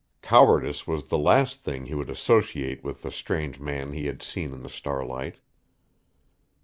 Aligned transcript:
Cowardice 0.23 0.87
was 0.87 1.09
the 1.09 1.17
last 1.19 1.61
thing 1.61 1.85
he 1.85 1.93
would 1.93 2.09
associate 2.09 2.83
with 2.83 3.03
the 3.03 3.11
strange 3.11 3.59
man 3.59 3.93
he 3.93 4.07
had 4.07 4.23
seen 4.23 4.51
in 4.51 4.63
the 4.63 4.67
starlight. 4.71 5.35